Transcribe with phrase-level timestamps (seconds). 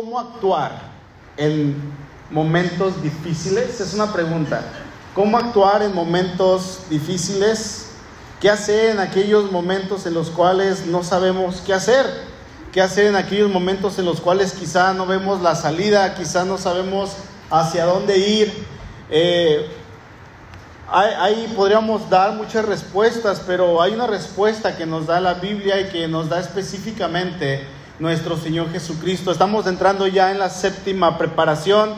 [0.00, 0.80] ¿cómo actuar
[1.36, 1.76] en
[2.30, 3.82] momentos difíciles?
[3.82, 4.62] Es una pregunta.
[5.14, 7.90] ¿Cómo actuar en momentos difíciles?
[8.40, 12.06] ¿Qué hacer en aquellos momentos en los cuales no sabemos qué hacer?
[12.72, 16.56] ¿Qué hacer en aquellos momentos en los cuales quizá no vemos la salida, quizá no
[16.56, 17.10] sabemos
[17.50, 18.66] hacia dónde ir?
[19.10, 19.68] Eh,
[20.90, 25.90] ahí podríamos dar muchas respuestas, pero hay una respuesta que nos da la Biblia y
[25.90, 27.66] que nos da específicamente
[28.00, 29.30] nuestro Señor Jesucristo.
[29.30, 31.90] Estamos entrando ya en la séptima preparación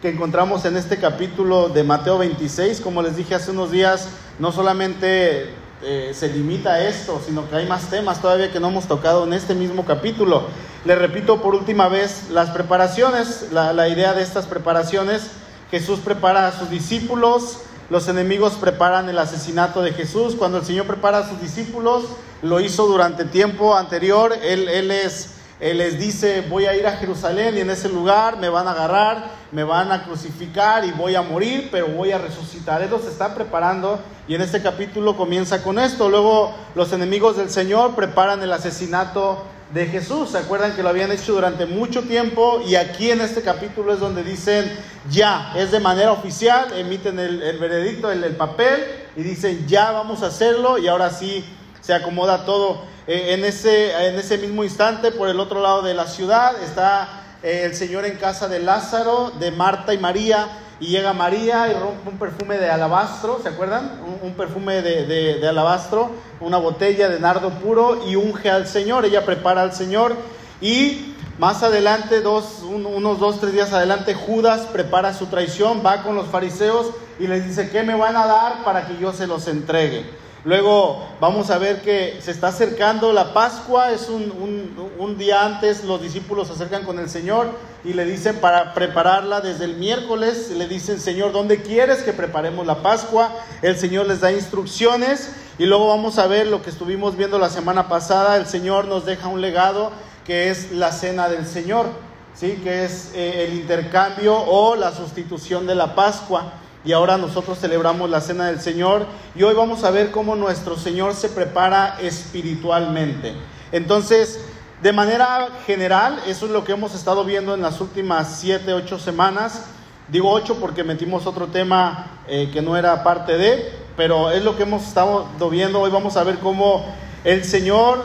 [0.00, 2.80] que encontramos en este capítulo de Mateo 26.
[2.80, 5.50] Como les dije hace unos días, no solamente
[5.82, 9.24] eh, se limita a esto, sino que hay más temas todavía que no hemos tocado
[9.24, 10.44] en este mismo capítulo.
[10.86, 15.30] Le repito por última vez las preparaciones, la, idea de estas preparaciones.
[15.70, 17.58] Jesús prepara a sus discípulos,
[17.90, 20.36] los enemigos preparan el asesinato de Jesús.
[20.36, 22.04] Cuando el Señor prepara a sus discípulos,
[22.40, 24.32] lo hizo durante tiempo anterior.
[24.42, 28.48] Él es él les dice, voy a ir a Jerusalén y en ese lugar me
[28.48, 32.80] van a agarrar, me van a crucificar y voy a morir, pero voy a resucitar.
[32.80, 36.08] Él los está preparando y en este capítulo comienza con esto.
[36.08, 39.44] Luego los enemigos del Señor preparan el asesinato
[39.74, 40.30] de Jesús.
[40.30, 42.62] ¿Se acuerdan que lo habían hecho durante mucho tiempo?
[42.66, 44.64] Y aquí en este capítulo es donde dicen,
[45.10, 48.82] ya, es de manera oficial, emiten el, veredicto, el papel
[49.14, 51.44] y dicen, ya vamos a hacerlo y ahora sí
[51.80, 52.82] se acomoda todo.
[53.06, 57.08] Eh, en, ese, en ese mismo instante, por el otro lado de la ciudad, está
[57.42, 60.48] eh, el Señor en casa de Lázaro, de Marta y María,
[60.80, 64.00] y llega María y rompe un perfume de alabastro, ¿se acuerdan?
[64.22, 69.60] Un, perfume de, alabastro, una botella de nardo puro y unge al Señor, ella prepara
[69.60, 70.16] al Señor
[70.62, 76.14] y más adelante, dos, unos dos, tres días adelante, Judas prepara su traición, va con
[76.14, 79.48] los fariseos y les dice, ¿qué me van a dar para que yo se los
[79.48, 80.04] entregue?
[80.44, 86.00] Luego vamos a ver que se está acercando la Pascua, es un, día antes, los
[86.00, 87.50] discípulos se acercan con el Señor
[87.84, 92.66] y le dicen para prepararla desde el miércoles, le dicen, Señor, ¿dónde quieres que preparemos
[92.66, 93.32] la Pascua?
[93.60, 97.50] El Señor les da instrucciones y luego vamos a ver lo que estuvimos viendo la
[97.50, 99.92] semana pasada, el Señor nos deja un legado
[100.24, 101.86] que es la cena del Señor,
[102.34, 102.58] ¿sí?
[102.64, 106.54] que es eh, el intercambio o la sustitución de la Pascua
[106.84, 110.76] y ahora nosotros celebramos la Cena del Señor y hoy vamos a ver cómo nuestro
[110.76, 113.34] Señor se prepara espiritualmente.
[113.70, 114.40] Entonces,
[114.82, 118.98] de manera general, eso es lo que hemos estado viendo en las últimas siete, ocho
[118.98, 119.66] semanas.
[120.08, 124.56] Digo ocho porque metimos otro tema eh, que no era parte de, pero es lo
[124.56, 125.80] que hemos estado viendo.
[125.80, 126.86] Hoy vamos a ver cómo
[127.24, 128.04] el Señor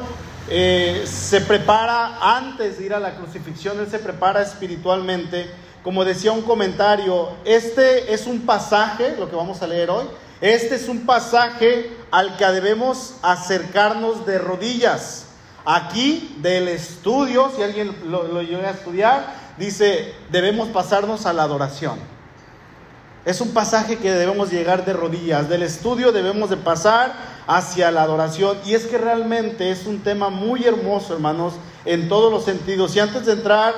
[0.49, 5.49] eh, se prepara antes de ir a la crucifixión, Él se prepara espiritualmente
[5.85, 10.05] como decía un comentario, este es un pasaje, lo que vamos a leer hoy,
[10.41, 15.27] este es un pasaje al que debemos acercarnos de rodillas.
[15.63, 19.27] Aquí del estudio, si alguien lo, lo llega a estudiar,
[19.59, 21.99] dice, debemos pasarnos a la adoración.
[23.23, 25.49] Es un pasaje que debemos llegar de rodillas.
[25.49, 27.13] Del estudio debemos de pasar
[27.45, 28.57] hacia la adoración.
[28.65, 31.53] Y es que realmente es un tema muy hermoso, hermanos,
[31.85, 32.95] en todos los sentidos.
[32.95, 33.75] Y antes de entrar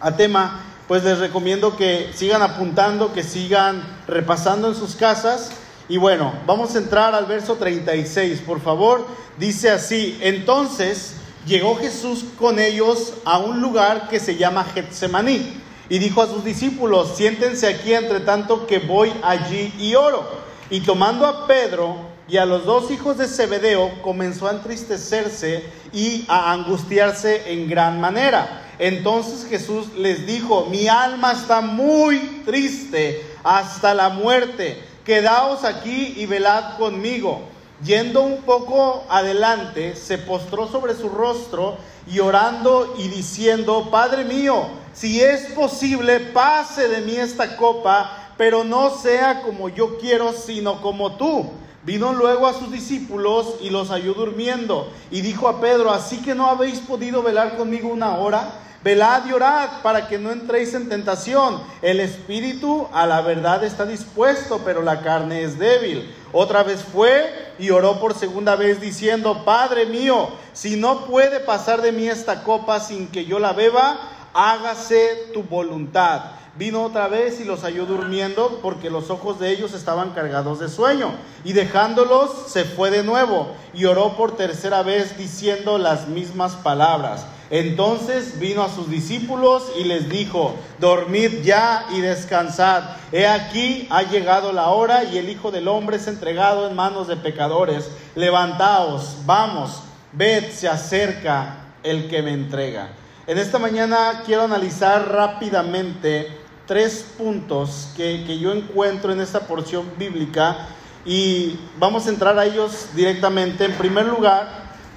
[0.00, 5.50] a tema, pues les recomiendo que sigan apuntando, que sigan repasando en sus casas.
[5.86, 9.06] Y bueno, vamos a entrar al verso 36, por favor.
[9.36, 11.16] Dice así, entonces
[11.46, 15.60] llegó Jesús con ellos a un lugar que se llama Getsemaní
[15.90, 20.26] y dijo a sus discípulos, siéntense aquí entre tanto que voy allí y oro.
[20.70, 21.96] Y tomando a Pedro
[22.28, 28.00] y a los dos hijos de Zebedeo, comenzó a entristecerse y a angustiarse en gran
[28.00, 28.66] manera.
[28.78, 36.26] Entonces Jesús les dijo, mi alma está muy triste hasta la muerte, quedaos aquí y
[36.26, 37.40] velad conmigo.
[37.82, 44.66] Yendo un poco adelante, se postró sobre su rostro y orando y diciendo, Padre mío,
[44.92, 50.82] si es posible, pase de mí esta copa, pero no sea como yo quiero, sino
[50.82, 51.48] como tú.
[51.88, 54.92] Vino luego a sus discípulos y los halló durmiendo.
[55.10, 58.60] Y dijo a Pedro, así que no habéis podido velar conmigo una hora.
[58.84, 61.62] Velad y orad para que no entréis en tentación.
[61.80, 66.14] El espíritu a la verdad está dispuesto, pero la carne es débil.
[66.30, 71.80] Otra vez fue y oró por segunda vez diciendo, Padre mío, si no puede pasar
[71.80, 73.98] de mí esta copa sin que yo la beba,
[74.34, 76.22] hágase tu voluntad.
[76.58, 80.68] Vino otra vez y los halló durmiendo porque los ojos de ellos estaban cargados de
[80.68, 81.12] sueño.
[81.44, 87.26] Y dejándolos se fue de nuevo y oró por tercera vez diciendo las mismas palabras.
[87.50, 92.82] Entonces vino a sus discípulos y les dijo, dormid ya y descansad.
[93.12, 97.06] He aquí ha llegado la hora y el Hijo del Hombre es entregado en manos
[97.06, 97.88] de pecadores.
[98.16, 99.82] Levantaos, vamos,
[100.12, 102.90] ved, se acerca el que me entrega.
[103.28, 106.34] En esta mañana quiero analizar rápidamente
[106.64, 110.68] tres puntos que, que yo encuentro en esta porción bíblica
[111.04, 113.66] y vamos a entrar a ellos directamente.
[113.66, 114.48] En primer lugar,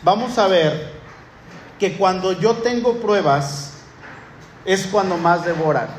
[0.02, 0.94] vamos a ver
[1.78, 3.74] que cuando yo tengo pruebas
[4.64, 5.90] es cuando más devoran.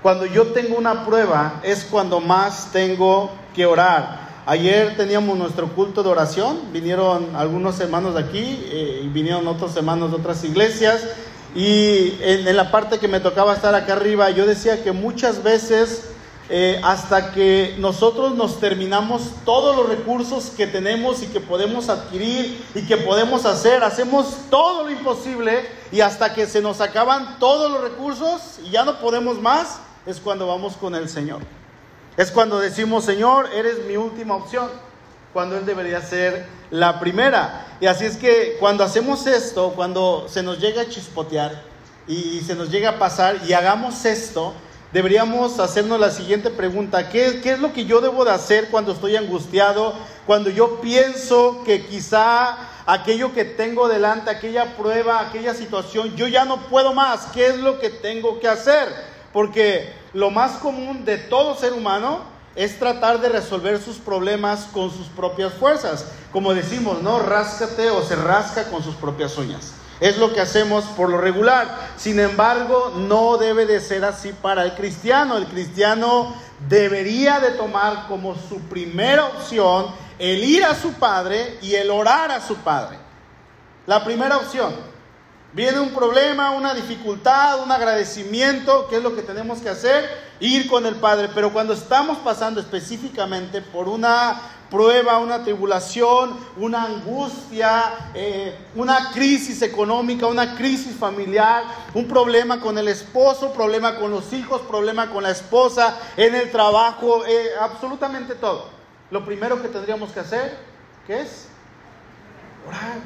[0.00, 4.29] Cuando yo tengo una prueba es cuando más tengo que orar.
[4.46, 9.76] Ayer teníamos nuestro culto de oración, vinieron algunos hermanos de aquí eh, y vinieron otros
[9.76, 11.04] hermanos de otras iglesias.
[11.54, 16.10] Y en, la parte que me tocaba estar acá arriba, yo decía que muchas veces,
[16.48, 22.64] eh, hasta que nosotros nos terminamos todos los recursos que tenemos y que podemos adquirir
[22.74, 27.70] y que podemos hacer, hacemos todo lo imposible y hasta que se nos acaban todos
[27.70, 31.59] los recursos y ya no podemos más, es cuando vamos con el Señor.
[32.20, 34.68] Es cuando decimos, Señor, eres mi última opción,
[35.32, 37.66] cuando Él debería ser la primera.
[37.80, 41.62] Y así es que cuando hacemos esto, cuando se nos llega a chispotear
[42.06, 44.52] y se nos llega a pasar y hagamos esto,
[44.92, 47.08] deberíamos hacernos la siguiente pregunta.
[47.08, 49.94] ¿Qué, ¿Qué, es lo que yo debo de hacer cuando estoy angustiado?
[50.26, 56.44] Cuando yo pienso que quizá aquello que tengo delante, aquella prueba, aquella situación, yo ya
[56.44, 57.28] no puedo más.
[57.32, 58.88] ¿Qué es lo que tengo que hacer?
[59.32, 62.20] Porque lo más común de todo ser humano
[62.56, 66.06] es tratar de resolver sus problemas con sus propias fuerzas.
[66.32, 67.20] Como decimos, ¿no?
[67.20, 69.72] Ráscate o se rasca con sus propias uñas.
[70.00, 71.92] Es lo que hacemos por lo regular.
[71.96, 75.36] Sin embargo, no debe de ser así para el cristiano.
[75.36, 76.34] El cristiano
[76.68, 79.86] debería de tomar como su primera opción
[80.18, 82.98] el ir a su Padre y el orar a su Padre.
[83.86, 84.89] La primera opción.
[85.52, 90.08] Viene un problema, una dificultad, un agradecimiento, ¿qué es lo que tenemos que hacer?
[90.38, 91.28] Ir con el Padre.
[91.34, 99.60] Pero cuando estamos pasando específicamente por una prueba, una tribulación, una angustia, eh, una crisis
[99.62, 101.64] económica, una crisis familiar,
[101.94, 106.52] un problema con el esposo, problema con los hijos, problema con la esposa, en el
[106.52, 108.68] trabajo, eh, absolutamente todo.
[109.10, 110.56] Lo primero que tendríamos que hacer,
[111.08, 111.48] ¿qué es?
[112.68, 112.98] Orar,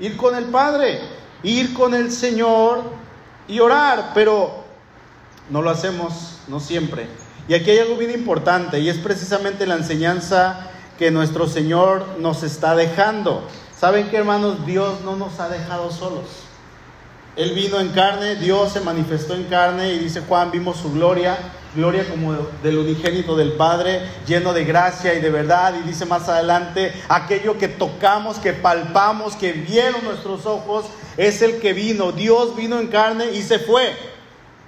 [0.00, 1.00] ir con el Padre,
[1.42, 2.82] ir con el Señor
[3.48, 4.64] y orar, pero
[5.50, 7.06] no lo hacemos, no siempre.
[7.48, 12.42] Y aquí hay algo bien importante y es precisamente la enseñanza que nuestro Señor nos
[12.42, 13.46] está dejando.
[13.78, 14.66] ¿Saben qué, hermanos?
[14.66, 16.24] Dios no nos ha dejado solos.
[17.36, 21.36] Él vino en carne, Dios se manifestó en carne y dice Juan, vimos su gloria,
[21.76, 25.74] gloria como del unigénito del Padre, lleno de gracia y de verdad.
[25.78, 30.86] Y dice más adelante, aquello que tocamos, que palpamos, que vieron nuestros ojos,
[31.16, 32.10] es el que vino.
[32.10, 33.94] Dios vino en carne y se fue.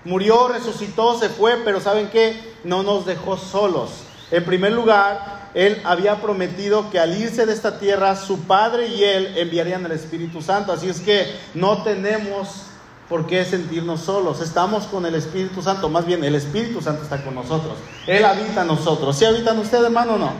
[0.05, 2.41] Murió, resucitó, se fue, pero ¿saben qué?
[2.63, 3.91] No nos dejó solos.
[4.31, 9.03] En primer lugar, él había prometido que al irse de esta tierra, su Padre y
[9.03, 10.73] Él enviarían el Espíritu Santo.
[10.73, 12.68] Así es que no tenemos
[13.09, 14.41] por qué sentirnos solos.
[14.41, 15.89] Estamos con el Espíritu Santo.
[15.89, 17.75] Más bien, el Espíritu Santo está con nosotros.
[18.07, 19.17] Él habita en nosotros.
[19.17, 20.33] ¿Sí habitan ustedes, hermano, o no?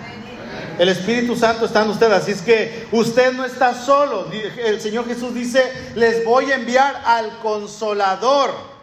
[0.79, 2.13] El Espíritu Santo está en usted.
[2.13, 4.27] Así es que usted no está solo.
[4.65, 5.63] El Señor Jesús dice,
[5.95, 8.78] les voy a enviar al consolador.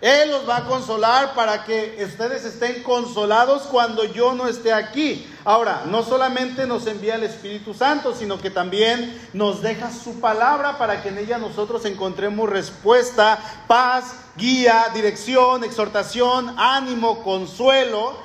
[0.00, 5.26] Él los va a consolar para que ustedes estén consolados cuando yo no esté aquí.
[5.42, 10.76] Ahora, no solamente nos envía el Espíritu Santo, sino que también nos deja su palabra
[10.76, 18.18] para que en ella nosotros encontremos respuesta, paz, guía, dirección, exhortación, ánimo, consuelo.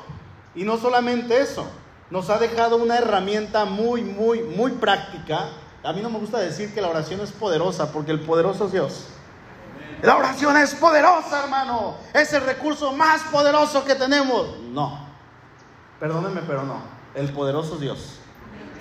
[0.54, 1.66] Y no solamente eso,
[2.10, 5.48] nos ha dejado una herramienta muy, muy, muy práctica.
[5.84, 8.74] A mí no me gusta decir que la oración es poderosa, porque el poderoso es
[8.74, 9.06] Dios.
[10.02, 11.96] La oración es poderosa, hermano.
[12.14, 14.58] Es el recurso más poderoso que tenemos.
[14.72, 15.00] No.
[16.00, 16.82] Perdónenme, pero no.
[17.14, 18.16] El poderoso Dios.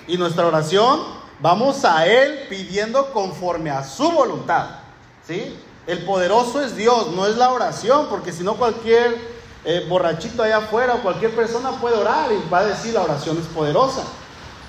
[0.07, 0.99] Y nuestra oración,
[1.39, 4.79] vamos a Él pidiendo conforme a su voluntad.
[5.27, 5.59] ¿Sí?
[5.85, 9.19] El poderoso es Dios, no es la oración, porque si no cualquier
[9.63, 13.37] eh, borrachito allá afuera o cualquier persona puede orar y va a decir la oración
[13.37, 14.03] es poderosa.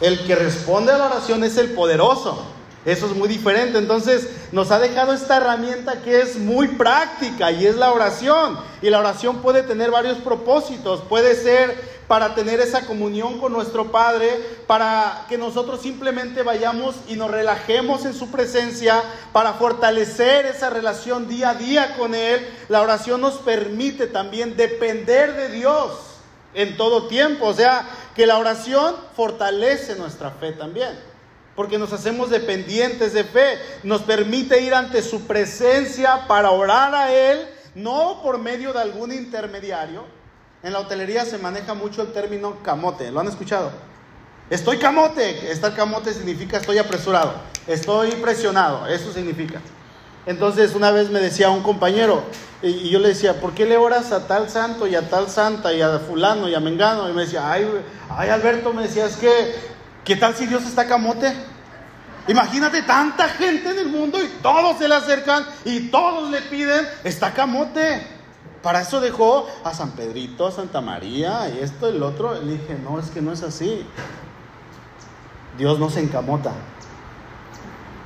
[0.00, 2.44] El que responde a la oración es el poderoso.
[2.84, 3.78] Eso es muy diferente.
[3.78, 8.58] Entonces nos ha dejado esta herramienta que es muy práctica y es la oración.
[8.80, 11.00] Y la oración puede tener varios propósitos.
[11.02, 14.28] Puede ser para tener esa comunión con nuestro Padre,
[14.66, 19.00] para que nosotros simplemente vayamos y nos relajemos en su presencia,
[19.32, 22.46] para fortalecer esa relación día a día con Él.
[22.68, 25.92] La oración nos permite también depender de Dios
[26.52, 27.46] en todo tiempo.
[27.46, 31.11] O sea, que la oración fortalece nuestra fe también
[31.54, 37.12] porque nos hacemos dependientes de fe, nos permite ir ante su presencia para orar a
[37.12, 40.04] Él, no por medio de algún intermediario.
[40.62, 43.72] En la hotelería se maneja mucho el término camote, ¿lo han escuchado?
[44.50, 47.34] Estoy camote, estar camote significa estoy apresurado,
[47.66, 49.60] estoy presionado, eso significa.
[50.26, 52.22] Entonces una vez me decía un compañero,
[52.62, 55.72] y yo le decía, ¿por qué le oras a tal santo y a tal santa
[55.72, 57.10] y a fulano y a mengano?
[57.10, 57.66] Y me decía, ay,
[58.08, 59.54] ay Alberto, me decía, es que,
[60.04, 61.32] ¿qué tal si Dios está camote?
[62.28, 66.86] Imagínate tanta gente en el mundo y todos se le acercan y todos le piden,
[67.04, 68.06] está camote.
[68.62, 72.40] Para eso dejó a San Pedrito, a Santa María y esto el otro.
[72.40, 73.84] Le dije, no, es que no es así.
[75.58, 76.52] Dios no se encamota.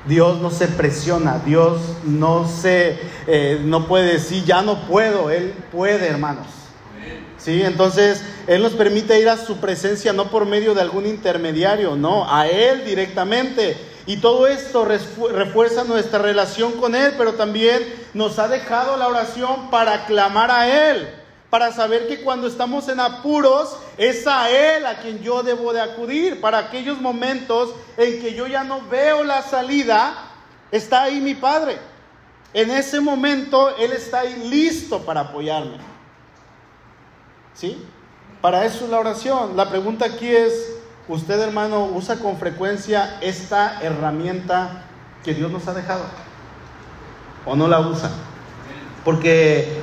[0.07, 5.53] Dios no se presiona, Dios no se, eh, no puede decir, ya no puedo, Él
[5.73, 6.47] puede, hermanos.
[7.47, 7.63] ¿Sí?
[7.63, 12.29] Entonces, Él nos permite ir a su presencia no por medio de algún intermediario, no,
[12.29, 13.77] a Él directamente.
[14.05, 17.85] Y todo esto refuerza nuestra relación con Él, pero también
[18.15, 21.09] nos ha dejado la oración para clamar a Él
[21.49, 25.81] para saber que cuando estamos en apuros es a Él a quien yo debo de
[25.81, 26.41] acudir.
[26.41, 30.33] Para aquellos momentos en que yo ya no veo la salida,
[30.73, 31.79] está ahí mi Padre.
[32.53, 35.96] En ese momento Él está ahí listo para apoyarme.
[37.57, 37.83] ¿Sí?
[38.41, 39.57] Para eso es la oración.
[39.57, 40.75] La pregunta aquí es,
[41.09, 44.85] ¿usted hermano usa con frecuencia esta herramienta
[45.25, 46.05] que Dios nos ha dejado?
[47.47, 48.11] ¿O no la usa?
[49.05, 49.81] Porque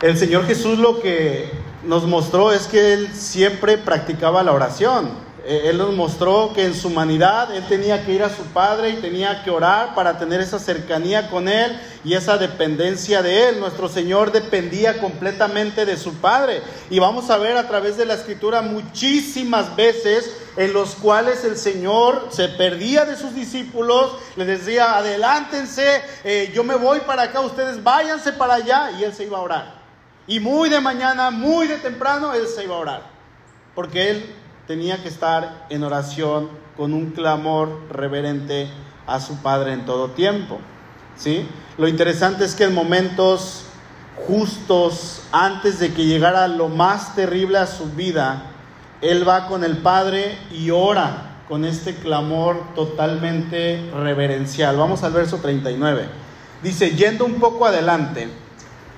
[0.00, 1.50] el Señor Jesús lo que
[1.84, 5.25] nos mostró es que Él siempre practicaba la oración.
[5.48, 8.90] Eh, él nos mostró que en su humanidad Él tenía que ir a su Padre
[8.90, 13.60] y tenía que orar para tener esa cercanía con Él y esa dependencia de Él.
[13.60, 16.62] Nuestro Señor dependía completamente de su Padre.
[16.90, 21.56] Y vamos a ver a través de la Escritura muchísimas veces en los cuales el
[21.56, 27.40] Señor se perdía de sus discípulos, les decía, adelántense, eh, yo me voy para acá,
[27.40, 29.86] ustedes váyanse para allá, y Él se iba a orar.
[30.26, 33.02] Y muy de mañana, muy de temprano, él se iba a orar.
[33.74, 34.34] Porque él
[34.66, 38.68] tenía que estar en oración con un clamor reverente
[39.06, 40.58] a su Padre en todo tiempo.
[41.16, 41.46] ¿Sí?
[41.78, 43.64] Lo interesante es que en momentos
[44.26, 48.42] justos, antes de que llegara lo más terrible a su vida,
[49.00, 54.76] él va con el Padre y ora con este clamor totalmente reverencial.
[54.76, 56.08] Vamos al verso 39.
[56.62, 58.28] Dice, yendo un poco adelante,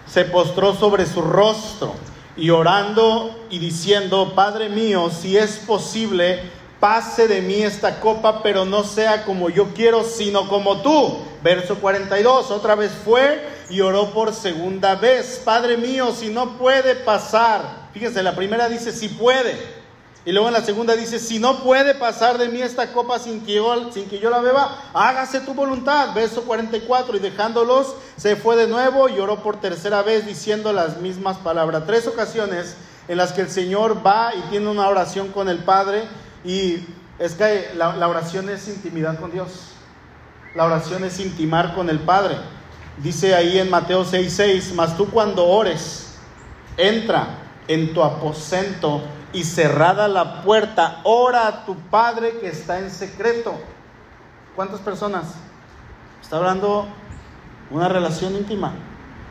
[0.07, 1.95] se postró sobre su rostro
[2.39, 6.41] y orando y diciendo, Padre mío, si es posible,
[6.79, 11.19] pase de mí esta copa, pero no sea como yo quiero, sino como tú.
[11.43, 16.95] Verso 42, otra vez fue y oró por segunda vez, Padre mío, si no puede
[16.95, 17.89] pasar.
[17.93, 19.78] Fíjense, la primera dice, si puede.
[20.25, 23.41] Y luego en la segunda dice, si no puede pasar de mí esta copa sin
[23.47, 26.13] que yo, sin que yo la beba, hágase tu voluntad.
[26.15, 30.99] Verso 44, y dejándolos, se fue de nuevo y oró por tercera vez diciendo las
[30.99, 31.85] mismas palabras.
[31.87, 36.05] Tres ocasiones en las que el Señor va y tiene una oración con el Padre
[36.45, 36.85] y
[37.19, 39.73] es que la, la oración es intimidad con Dios.
[40.55, 42.37] La oración es intimar con el Padre.
[42.99, 46.17] Dice ahí en Mateo 6:6, mas tú cuando ores,
[46.77, 47.29] entra
[47.67, 53.55] en tu aposento y cerrada la puerta, ora a tu Padre que está en secreto.
[54.57, 55.35] ¿Cuántas personas?
[56.23, 56.87] Está hablando
[57.71, 58.73] una relación íntima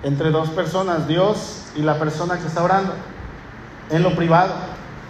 [0.04, 2.94] entre dos personas, Dios y la persona que está orando,
[3.90, 4.54] en lo privado.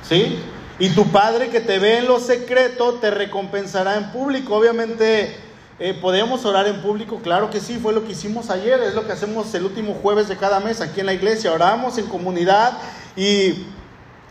[0.03, 0.39] ¿Sí?
[0.79, 4.55] Y tu Padre que te ve en lo secreto te recompensará en público.
[4.55, 5.35] Obviamente,
[5.79, 7.19] eh, ¿podemos orar en público?
[7.21, 10.27] Claro que sí, fue lo que hicimos ayer, es lo que hacemos el último jueves
[10.27, 11.51] de cada mes aquí en la iglesia.
[11.51, 12.77] Oramos en comunidad
[13.15, 13.65] y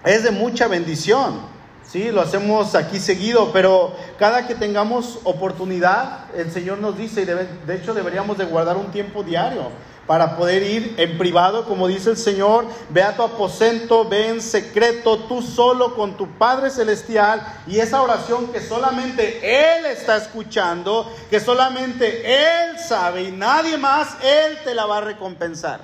[0.06, 1.40] es de mucha bendición.
[1.84, 7.24] Sí, lo hacemos aquí seguido, pero cada que tengamos oportunidad, el Señor nos dice, y
[7.24, 9.70] de, hecho deberíamos de guardar un tiempo diario
[10.06, 14.40] para poder ir en privado, como dice el Señor, ve a tu aposento, ve en
[14.40, 21.12] secreto, tú solo con tu Padre Celestial, y esa oración que solamente Él está escuchando,
[21.28, 25.80] que solamente Él sabe y nadie más, Él te la va a recompensar.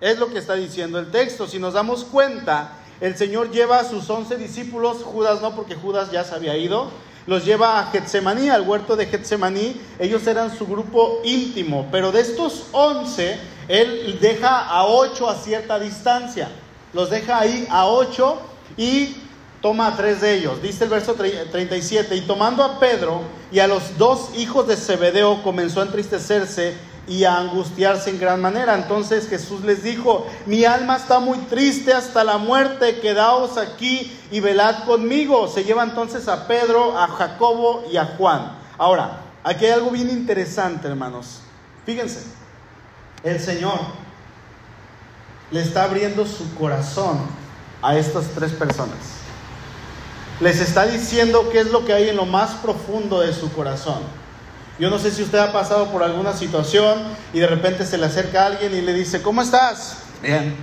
[0.00, 1.46] Es lo que está diciendo el texto.
[1.46, 6.10] Si nos damos cuenta, el Señor lleva a sus once discípulos, Judas no, porque Judas
[6.10, 6.90] ya se había ido,
[7.26, 9.80] los lleva a Getsemaní, al huerto de Getsemaní.
[9.98, 15.78] Ellos eran su grupo íntimo, pero de estos once, Él deja a ocho a cierta
[15.78, 16.50] distancia.
[16.92, 18.38] Los deja ahí a ocho
[18.76, 19.16] y
[19.62, 20.60] toma a tres de ellos.
[20.60, 25.42] Dice el verso 37, y tomando a Pedro y a los dos hijos de Zebedeo
[25.42, 26.74] comenzó a entristecerse
[27.06, 28.74] y a angustiarse en gran manera.
[28.74, 34.40] Entonces Jesús les dijo, mi alma está muy triste hasta la muerte, quedaos aquí y
[34.40, 35.48] velad conmigo.
[35.48, 38.56] Se lleva entonces a Pedro, a Jacobo y a Juan.
[38.78, 41.40] Ahora, aquí hay algo bien interesante, hermanos.
[41.84, 42.24] Fíjense,
[43.22, 43.78] el Señor
[45.50, 47.18] le está abriendo su corazón
[47.82, 48.98] a estas tres personas.
[50.40, 54.00] Les está diciendo qué es lo que hay en lo más profundo de su corazón.
[54.78, 56.98] Yo no sé si usted ha pasado por alguna situación
[57.32, 59.98] y de repente se le acerca a alguien y le dice, ¿cómo estás?
[60.20, 60.56] Bien.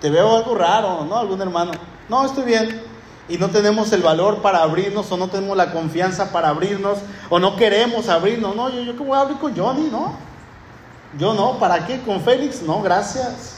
[0.00, 1.18] Te veo algo raro, ¿no?
[1.18, 1.72] Algún hermano.
[2.08, 2.82] No, estoy bien.
[3.28, 6.98] Y no tenemos el valor para abrirnos o no tenemos la confianza para abrirnos
[7.28, 8.56] o no queremos abrirnos.
[8.56, 10.14] No, yo, yo que voy a abrir con Johnny, ¿no?
[11.18, 12.00] Yo no, ¿para qué?
[12.00, 12.62] ¿Con Félix?
[12.62, 13.56] No, gracias.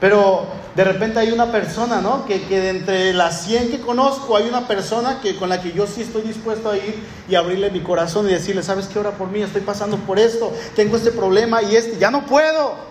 [0.00, 2.24] Pero de repente hay una persona, ¿no?
[2.26, 5.72] Que, que de entre las 100 que conozco hay una persona que, con la que
[5.72, 8.98] yo sí estoy dispuesto a ir y abrirle mi corazón y decirle, ¿sabes qué?
[8.98, 12.88] Ora por mí, estoy pasando por esto, tengo este problema y este, ya no puedo.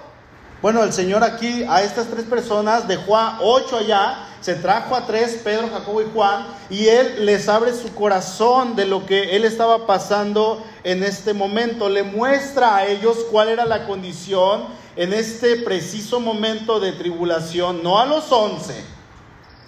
[0.59, 5.05] Bueno, el Señor aquí a estas tres personas dejó a ocho allá, se trajo a
[5.05, 9.45] tres, Pedro, Jacobo y Juan, y Él les abre su corazón de lo que Él
[9.45, 14.65] estaba pasando en este momento, le muestra a ellos cuál era la condición
[14.97, 18.83] en este preciso momento de tribulación, no a los once,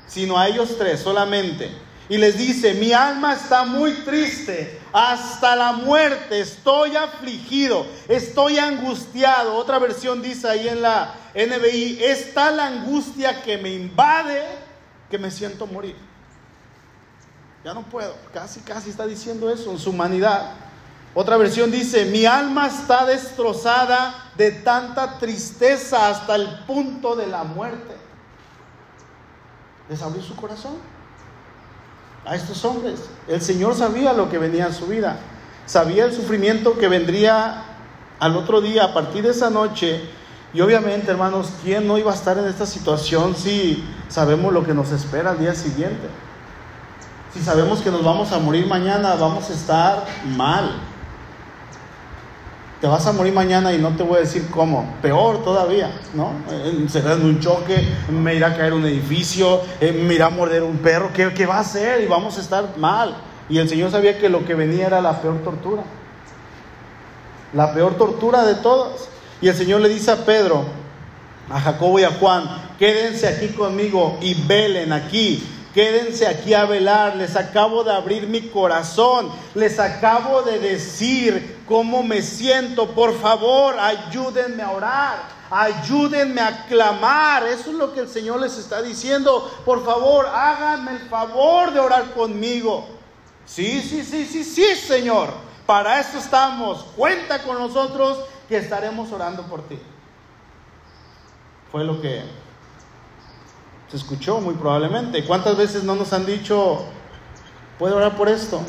[0.07, 1.71] sino a ellos tres solamente.
[2.09, 9.55] Y les dice, mi alma está muy triste hasta la muerte, estoy afligido, estoy angustiado.
[9.55, 14.43] Otra versión dice ahí en la NBI, es tal angustia que me invade
[15.11, 15.95] que me siento morir.
[17.63, 20.53] Ya no puedo, casi, casi está diciendo eso en su humanidad.
[21.13, 27.43] Otra versión dice, mi alma está destrozada de tanta tristeza hasta el punto de la
[27.43, 27.93] muerte.
[29.89, 30.75] Les abrió su corazón
[32.25, 33.01] a estos hombres.
[33.27, 35.17] El Señor sabía lo que venía en su vida.
[35.65, 37.65] Sabía el sufrimiento que vendría
[38.17, 40.09] al otro día a partir de esa noche.
[40.53, 44.73] Y obviamente, hermanos, ¿quién no iba a estar en esta situación si sabemos lo que
[44.73, 46.07] nos espera al día siguiente?
[47.33, 50.71] Si sabemos que nos vamos a morir mañana, vamos a estar mal
[52.79, 56.31] te vas a morir mañana y no te voy a decir cómo, peor todavía, ¿no?
[56.87, 57.75] Será en un choque,
[58.09, 61.45] me irá a caer un edificio, eh, me irá a morder un perro, ¿qué, ¿qué
[61.45, 62.01] va a hacer?
[62.01, 63.17] Y vamos a estar mal.
[63.49, 65.83] Y el Señor sabía que lo que venía era la peor tortura,
[67.53, 69.09] la peor tortura de todas.
[69.41, 70.63] Y el Señor le dice a Pedro,
[71.49, 72.43] a Jacobo y a Juan,
[72.77, 78.41] quédense aquí conmigo y velen aquí Quédense aquí a velar, les acabo de abrir mi
[78.41, 82.89] corazón, les acabo de decir cómo me siento.
[82.89, 87.47] Por favor, ayúdenme a orar, ayúdenme a clamar.
[87.47, 89.49] Eso es lo que el Señor les está diciendo.
[89.63, 92.87] Por favor, háganme el favor de orar conmigo.
[93.45, 95.29] Sí, sí, sí, sí, sí, Señor.
[95.65, 96.83] Para eso estamos.
[96.97, 99.79] Cuenta con nosotros que estaremos orando por ti.
[101.71, 102.23] Fue lo que
[103.89, 105.23] se escuchó muy probablemente.
[105.23, 106.83] ¿Cuántas veces no nos han dicho,
[107.77, 108.59] puedo orar por esto,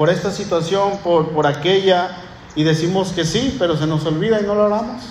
[0.00, 2.16] por esta situación, por, por aquella?
[2.54, 5.02] Y decimos que sí, pero se nos olvida y no lo oramos.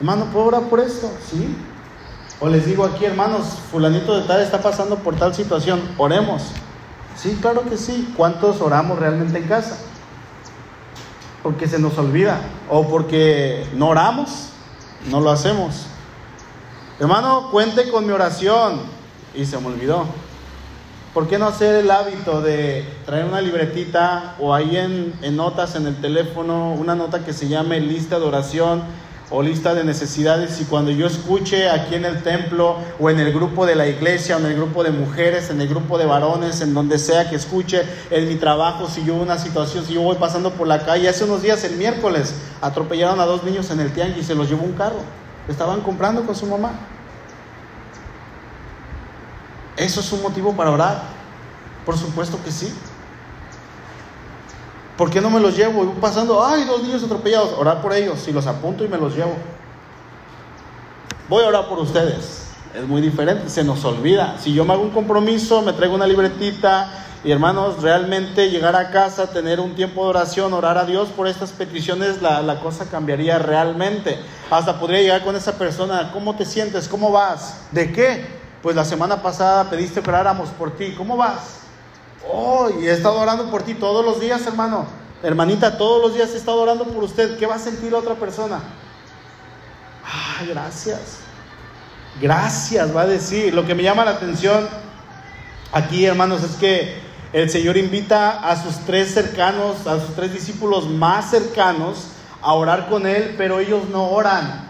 [0.00, 1.08] Hermano, ¿puedo orar por esto?
[1.30, 1.54] Sí.
[2.40, 6.42] O les digo aquí, hermanos, fulanito de tal está pasando por tal situación, oremos.
[7.14, 8.12] Sí, claro que sí.
[8.16, 9.78] ¿Cuántos oramos realmente en casa?
[11.44, 14.48] Porque se nos olvida o porque no oramos,
[15.08, 15.86] no lo hacemos.
[16.98, 18.80] Hermano, cuente con mi oración.
[19.32, 20.06] Y se me olvidó.
[21.12, 25.88] ¿Por qué no hacer el hábito de traer una libretita o ahí en, notas en
[25.88, 28.84] el teléfono, una nota que se llame lista de oración
[29.28, 30.60] o lista de necesidades?
[30.60, 34.36] Y cuando yo escuche aquí en el templo o en el grupo de la iglesia
[34.36, 37.34] o en el grupo de mujeres, en el grupo de varones, en donde sea que
[37.34, 41.08] escuche, en mi trabajo, si yo una situación, si yo voy pasando por la calle,
[41.08, 44.48] hace unos días, el miércoles, atropellaron a dos niños en el tianguis y se los
[44.48, 45.00] llevó un carro.
[45.48, 46.70] Estaban comprando con su mamá.
[49.80, 51.02] ¿Eso es un motivo para orar?
[51.86, 52.70] Por supuesto que sí.
[54.98, 55.84] ¿Por qué no me los llevo?
[55.84, 57.54] Voy pasando, ay, dos niños atropellados.
[57.58, 59.34] Orar por ellos, si los apunto y me los llevo.
[61.30, 62.48] Voy a orar por ustedes.
[62.74, 64.36] Es muy diferente, se nos olvida.
[64.38, 68.90] Si yo me hago un compromiso, me traigo una libretita y hermanos, realmente llegar a
[68.90, 72.84] casa, tener un tiempo de oración, orar a Dios por estas peticiones, la, la cosa
[72.84, 74.18] cambiaría realmente.
[74.50, 76.86] Hasta podría llegar con esa persona, ¿cómo te sientes?
[76.86, 77.62] ¿Cómo vas?
[77.72, 78.39] ¿De qué?
[78.62, 80.94] Pues la semana pasada pediste que oráramos por ti.
[80.96, 81.60] ¿Cómo vas?
[82.28, 84.86] Oh, y he estado orando por ti todos los días, hermano.
[85.22, 87.38] Hermanita, todos los días he estado orando por usted.
[87.38, 88.60] ¿Qué va a sentir la otra persona?
[90.04, 91.20] Ah, gracias.
[92.20, 93.54] Gracias, va a decir.
[93.54, 94.68] Lo que me llama la atención
[95.72, 97.00] aquí, hermanos, es que
[97.32, 102.08] el Señor invita a sus tres cercanos, a sus tres discípulos más cercanos,
[102.42, 104.68] a orar con Él, pero ellos no oran.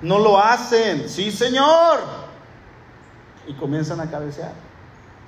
[0.00, 1.10] No lo hacen.
[1.10, 2.23] Sí, Señor
[3.46, 4.52] y comienzan a cabecear.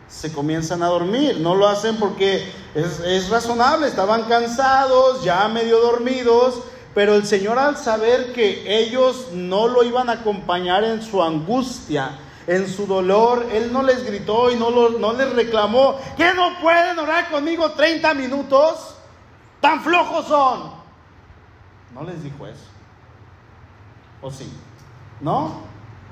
[0.08, 1.38] Se comienzan a dormir.
[1.40, 6.62] No lo hacen porque es, es razonable, estaban cansados, ya medio dormidos,
[6.94, 12.18] pero el Señor al saber que ellos no lo iban a acompañar en su angustia,
[12.46, 16.98] en su dolor, Él no les gritó y no, no les reclamó, que no pueden
[16.98, 18.96] orar conmigo 30 minutos,
[19.60, 20.70] tan flojos son.
[21.92, 22.64] No les dijo eso.
[24.22, 24.50] ¿O sí?
[25.20, 25.60] ¿No?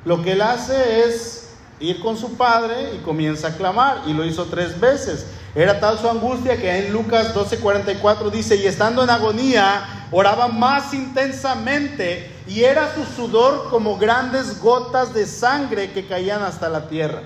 [0.05, 4.25] Lo que Él hace es ir con su padre y comienza a clamar y lo
[4.25, 5.27] hizo tres veces.
[5.55, 10.93] Era tal su angustia que en Lucas 12:44 dice, y estando en agonía, oraba más
[10.95, 17.23] intensamente y era su sudor como grandes gotas de sangre que caían hasta la tierra.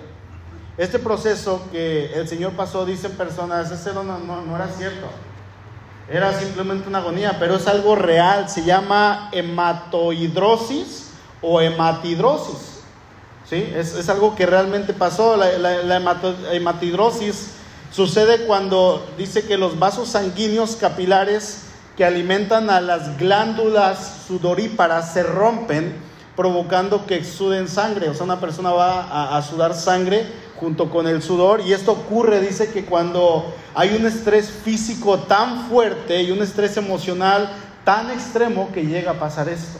[0.77, 5.09] Este proceso que el Señor pasó, dicen personas, ese no, no, no era cierto.
[6.09, 8.49] Era simplemente una agonía, pero es algo real.
[8.49, 11.11] Se llama hematohidrosis
[11.43, 12.78] o hematidrosis.
[13.49, 13.73] ¿Sí?
[13.75, 15.37] Es, es algo que realmente pasó.
[15.37, 15.97] La,
[16.53, 17.53] hematidrosis
[17.91, 21.63] Sucede cuando dice que los vasos sanguíneos capilares
[21.97, 25.97] que alimentan a las glándulas sudoríparas se rompen,
[26.37, 28.11] provocando que exuden sangre.
[28.11, 30.27] O sea, una persona va a, sudar sangre
[30.61, 31.63] junto con el sudor.
[31.63, 36.77] Y esto ocurre, dice que cuando hay un estrés físico tan fuerte y un estrés
[36.77, 37.51] emocional
[37.85, 39.79] tan extremo que llega a pasar esto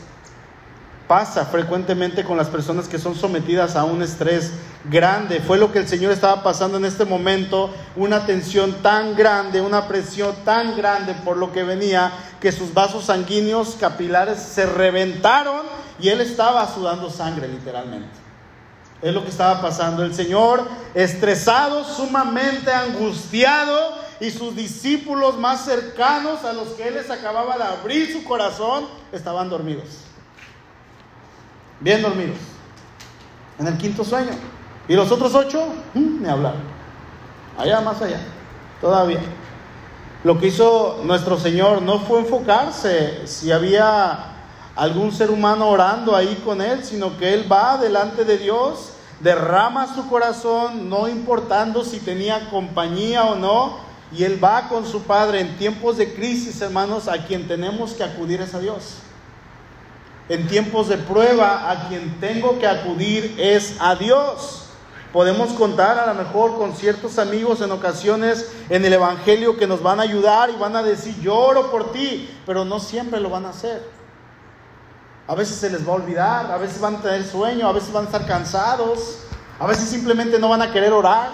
[1.09, 4.51] pasa frecuentemente con las personas que son sometidas a un estrés
[4.85, 5.39] grande.
[5.39, 9.87] Fue lo que el Señor estaba pasando en este momento, una tensión tan grande, una
[9.87, 15.63] presión tan grande por lo que venía, que sus vasos sanguíneos capilares se reventaron
[15.99, 18.15] y él estaba sudando sangre literalmente.
[19.01, 20.03] Es lo que estaba pasando.
[20.03, 27.09] El Señor, estresado, sumamente angustiado, y sus discípulos más cercanos a los que Él les
[27.09, 30.08] acababa de abrir su corazón, estaban dormidos
[31.79, 32.37] bien dormidos,
[33.57, 34.31] en el quinto sueño.
[34.87, 36.61] Y los otros ocho, mmm, me hablaron.
[37.57, 38.19] Allá, más allá,
[38.81, 39.19] todavía.
[40.23, 44.35] Lo que hizo nuestro Señor no fue enfocarse si había
[44.75, 49.93] algún ser humano orando ahí con Él, sino que Él va delante de Dios, derrama
[49.93, 53.77] su corazón, no importando si tenía compañía o no,
[54.11, 58.03] y Él va con su Padre en tiempos de crisis, hermanos, a quien tenemos que
[58.03, 58.97] acudir es a Dios
[60.29, 64.65] en tiempos de prueba, a quien tengo que acudir es a Dios.
[65.11, 69.81] Podemos contar a lo mejor con ciertos amigos en ocasiones en el Evangelio que nos
[69.81, 73.31] van a ayudar y van a decir, yo oro por ti, pero no siempre lo
[73.31, 73.83] van a hacer.
[75.27, 77.91] A veces se les va a olvidar, a veces van a tener sueño, a veces
[77.91, 79.17] van a estar cansados,
[79.59, 81.31] a veces simplemente no van a querer orar,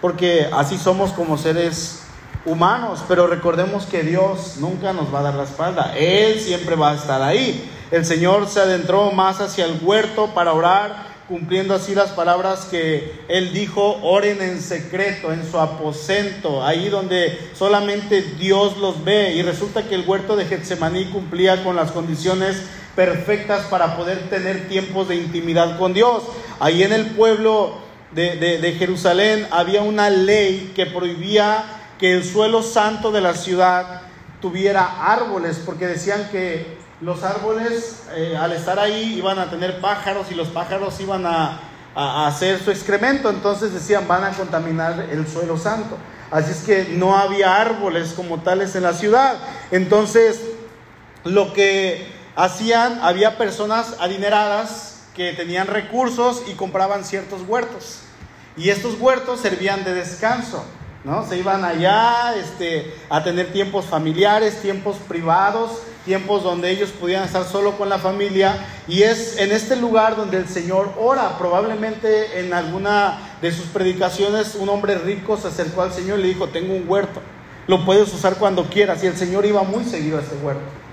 [0.00, 2.05] porque así somos como seres
[2.46, 6.92] humanos, pero recordemos que Dios nunca nos va a dar la espalda, Él siempre va
[6.92, 7.70] a estar ahí.
[7.90, 13.12] El Señor se adentró más hacia el huerto para orar, cumpliendo así las palabras que
[13.28, 19.34] Él dijo, oren en secreto, en su aposento, ahí donde solamente Dios los ve.
[19.34, 22.62] Y resulta que el huerto de Getsemaní cumplía con las condiciones
[22.94, 26.22] perfectas para poder tener tiempos de intimidad con Dios.
[26.60, 27.74] Ahí en el pueblo
[28.12, 31.64] de, de, de Jerusalén había una ley que prohibía
[31.98, 34.02] que el suelo santo de la ciudad
[34.40, 40.30] tuviera árboles, porque decían que los árboles eh, al estar ahí iban a tener pájaros
[40.30, 41.60] y los pájaros iban a,
[41.94, 45.96] a, hacer su excremento, entonces decían van a contaminar el suelo santo.
[46.30, 49.36] Así es que no había árboles como tales en la ciudad.
[49.70, 50.40] Entonces,
[51.24, 58.00] lo que hacían, había personas adineradas que tenían recursos y compraban ciertos huertos.
[58.56, 60.64] Y estos huertos servían de descanso.
[61.06, 61.24] ¿No?
[61.24, 65.70] Se iban allá este, a tener tiempos familiares, tiempos privados,
[66.04, 68.66] tiempos donde ellos pudieran estar solo con la familia.
[68.88, 71.38] Y es en este lugar donde el Señor ora.
[71.38, 76.28] Probablemente en alguna de sus predicaciones un hombre rico se acercó al Señor y le
[76.28, 77.20] dijo, tengo un huerto,
[77.68, 79.04] lo puedes usar cuando quieras.
[79.04, 80.86] Y el Señor iba muy seguido a este huerto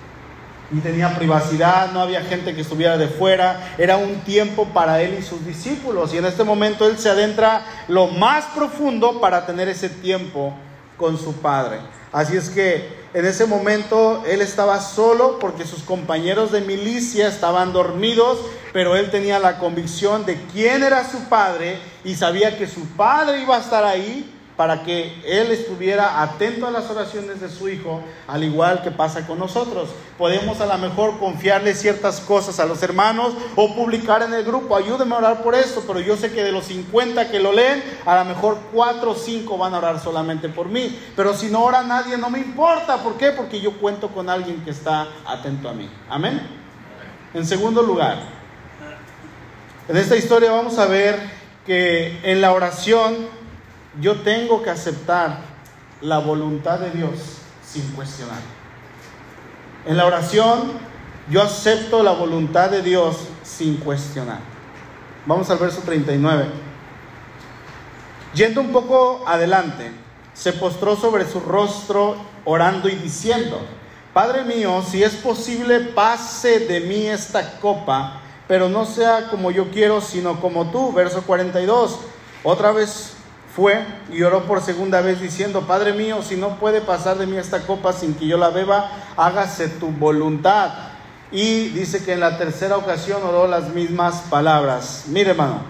[0.73, 5.15] y tenía privacidad, no había gente que estuviera de fuera, era un tiempo para él
[5.19, 9.69] y sus discípulos y en este momento él se adentra lo más profundo para tener
[9.69, 10.53] ese tiempo
[10.97, 11.77] con su padre.
[12.12, 17.71] Así es que en ese momento él estaba solo porque sus compañeros de milicia estaban
[17.71, 18.39] dormidos,
[18.71, 23.41] pero él tenía la convicción de quién era su padre y sabía que su padre
[23.41, 28.01] iba a estar ahí para que él estuviera atento a las oraciones de su hijo,
[28.27, 29.89] al igual que pasa con nosotros.
[30.17, 34.75] Podemos a lo mejor confiarle ciertas cosas a los hermanos o publicar en el grupo,
[34.75, 37.83] ayúdenme a orar por esto, pero yo sé que de los 50 que lo leen,
[38.05, 40.99] a lo mejor 4 o 5 van a orar solamente por mí.
[41.15, 42.97] Pero si no ora nadie, no me importa.
[42.97, 43.31] ¿Por qué?
[43.31, 45.89] Porque yo cuento con alguien que está atento a mí.
[46.09, 46.41] Amén.
[47.33, 48.19] En segundo lugar,
[49.87, 51.19] en esta historia vamos a ver
[51.65, 53.42] que en la oración
[53.99, 55.39] yo tengo que aceptar
[56.01, 58.39] la voluntad de Dios sin cuestionar.
[59.86, 60.71] En la oración
[61.29, 64.39] yo acepto la voluntad de Dios sin cuestionar.
[65.25, 66.45] Vamos al verso 39.
[68.34, 69.91] Yendo un poco adelante,
[70.34, 73.60] se postró sobre su rostro orando y diciendo,
[74.13, 79.71] Padre mío, si es posible, pase de mí esta copa, pero no sea como yo
[79.71, 80.91] quiero, sino como tú.
[80.91, 81.99] Verso 42.
[82.43, 83.13] Otra vez
[83.55, 87.37] fue y oró por segunda vez diciendo, Padre mío, si no puede pasar de mí
[87.37, 90.71] esta copa sin que yo la beba, hágase tu voluntad.
[91.31, 95.03] Y dice que en la tercera ocasión oró las mismas palabras.
[95.07, 95.61] Mire hermano,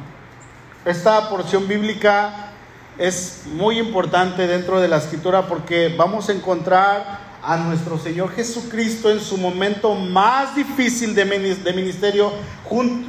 [0.85, 2.51] esta porción bíblica
[2.97, 9.09] es muy importante dentro de la escritura porque vamos a encontrar a nuestro Señor Jesucristo
[9.09, 11.25] en su momento más difícil de
[11.73, 12.31] ministerio,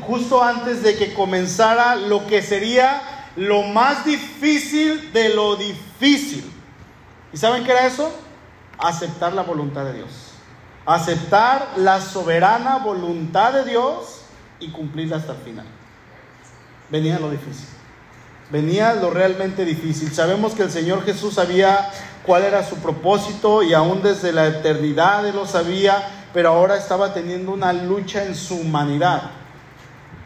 [0.00, 6.44] justo antes de que comenzara lo que sería lo más difícil de lo difícil.
[7.32, 8.12] ¿Y saben qué era eso?
[8.78, 10.32] Aceptar la voluntad de Dios.
[10.86, 14.20] Aceptar la soberana voluntad de Dios
[14.60, 15.66] y cumplirla hasta el final.
[16.90, 17.68] Venía lo difícil.
[18.50, 20.12] Venía lo realmente difícil.
[20.12, 21.90] Sabemos que el Señor Jesús sabía
[22.24, 27.52] cuál era su propósito y aún desde la eternidad lo sabía, pero ahora estaba teniendo
[27.52, 29.30] una lucha en su humanidad.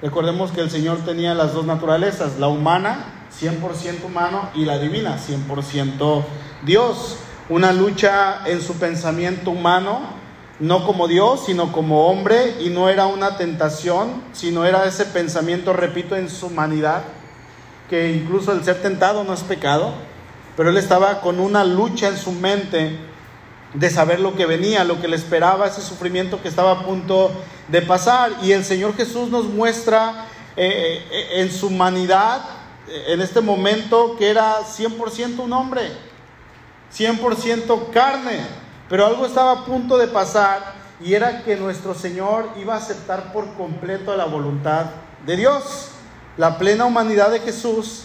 [0.00, 5.18] Recordemos que el Señor tenía las dos naturalezas, la humana, 100% humano, y la divina,
[5.18, 6.24] 100%
[6.64, 7.16] Dios.
[7.48, 10.00] Una lucha en su pensamiento humano,
[10.60, 15.72] no como Dios, sino como hombre, y no era una tentación, sino era ese pensamiento,
[15.72, 17.02] repito, en su humanidad,
[17.90, 19.94] que incluso el ser tentado no es pecado,
[20.56, 22.98] pero él estaba con una lucha en su mente
[23.74, 27.30] de saber lo que venía, lo que le esperaba, ese sufrimiento que estaba a punto
[27.68, 28.32] de pasar.
[28.42, 30.26] Y el Señor Jesús nos muestra
[30.56, 32.42] eh, eh, en su humanidad,
[32.88, 35.90] eh, en este momento, que era 100% un hombre,
[36.96, 38.40] 100% carne.
[38.88, 43.32] Pero algo estaba a punto de pasar y era que nuestro Señor iba a aceptar
[43.32, 44.86] por completo la voluntad
[45.26, 45.90] de Dios.
[46.38, 48.04] La plena humanidad de Jesús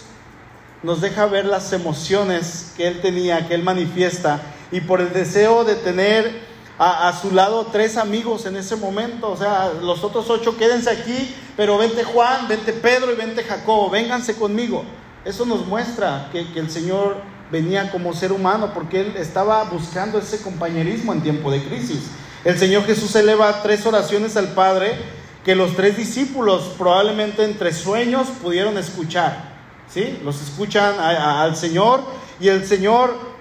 [0.82, 4.42] nos deja ver las emociones que Él tenía, que Él manifiesta,
[4.74, 6.40] y por el deseo de tener
[6.80, 9.30] a, su lado tres amigos en ese momento.
[9.30, 13.88] O sea, los otros ocho quédense aquí, pero vente Juan, vente Pedro y vente Jacobo,
[13.88, 14.84] vénganse conmigo.
[15.24, 17.18] Eso nos muestra que, que el Señor
[17.52, 22.10] venía como ser humano porque Él estaba buscando ese compañerismo en tiempo de crisis.
[22.44, 24.96] El Señor Jesús eleva tres oraciones al Padre
[25.44, 29.54] que los tres discípulos probablemente entre sueños pudieron escuchar.
[29.88, 30.18] ¿Sí?
[30.24, 32.00] Los escuchan al Señor
[32.40, 33.33] y el Señor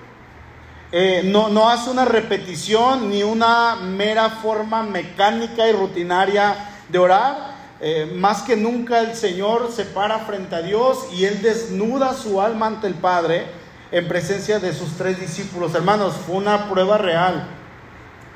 [0.95, 6.53] eh, no, hace una repetición ni una mera forma mecánica y rutinaria
[6.87, 7.55] de orar.
[7.81, 12.39] Eh, más que nunca el Señor se para frente a Dios y Él desnuda su
[12.39, 13.47] alma ante el Padre
[13.91, 15.73] en presencia de sus tres discípulos.
[15.73, 17.47] Hermanos, fue una prueba real,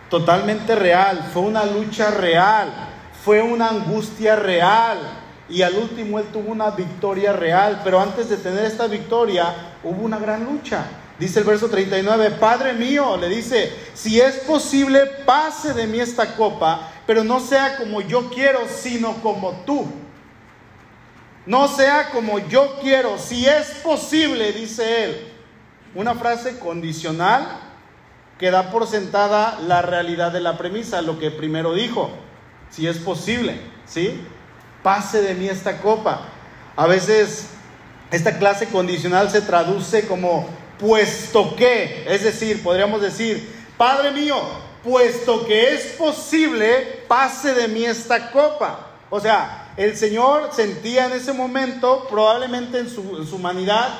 [0.09, 2.73] totalmente real, fue una lucha real,
[3.23, 4.97] fue una angustia real
[5.47, 10.01] y al último Él tuvo una victoria real, pero antes de tener esta victoria hubo
[10.01, 10.87] una gran lucha.
[11.19, 16.35] Dice el verso 39, Padre mío, le dice, si es posible, pase de mí esta
[16.35, 19.87] copa, pero no sea como yo quiero, sino como tú.
[21.47, 25.33] No sea como yo quiero, si es posible, dice él.
[25.95, 27.47] Una frase condicional
[28.37, 32.11] que da por sentada la realidad de la premisa, lo que primero dijo,
[32.69, 34.21] si es posible, ¿sí?
[34.83, 36.27] Pase de mí esta copa.
[36.75, 37.47] A veces
[38.11, 40.47] esta clase condicional se traduce como
[40.79, 44.37] puesto que, es decir, podríamos decir, Padre mío,
[44.83, 48.87] puesto que es posible, pase de mí esta copa.
[49.09, 53.01] O sea, el Señor sentía en ese momento, probablemente en su,
[53.35, 53.99] humanidad,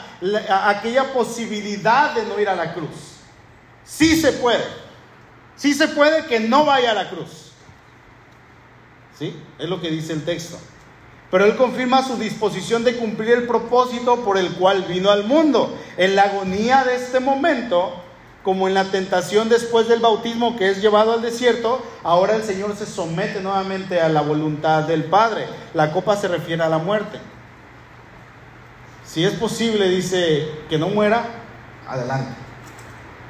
[0.50, 3.20] aquella posibilidad de no ir a la cruz.
[3.86, 4.66] Sí se puede.
[5.56, 7.52] Sí se puede que no vaya a la cruz.
[9.18, 9.36] ¿Sí?
[9.60, 10.58] Es lo que dice el texto.
[11.30, 15.78] Pero Él confirma su disposición de cumplir el propósito por el cual vino al mundo.
[15.98, 18.02] En la agonía de este momento,
[18.44, 22.78] como en la tentación después del bautismo que es llevado al desierto, ahora el Señor
[22.78, 25.48] se somete nuevamente a la voluntad del Padre.
[25.74, 27.20] La copa se refiere a la muerte.
[29.04, 31.26] Si es posible, dice, que no muera,
[31.88, 32.32] adelante.